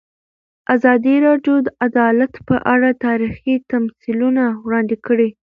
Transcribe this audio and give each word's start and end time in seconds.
ازادي 0.75 1.15
راډیو 1.27 1.55
د 1.65 1.67
عدالت 1.87 2.33
په 2.47 2.55
اړه 2.73 2.89
تاریخي 3.05 3.55
تمثیلونه 3.71 4.43
وړاندې 4.65 4.95
کړي. 5.05 5.29